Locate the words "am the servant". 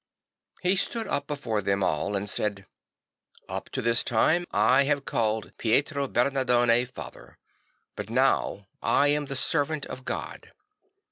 9.09-9.85